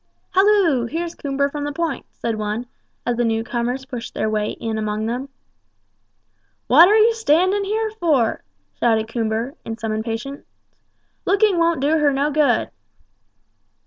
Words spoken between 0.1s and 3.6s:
"Halloo! here's Coomber from the Point," said one, as the new